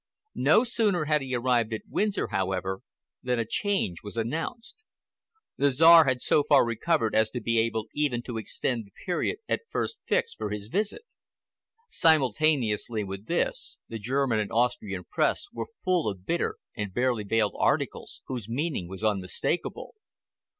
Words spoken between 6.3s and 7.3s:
far recovered as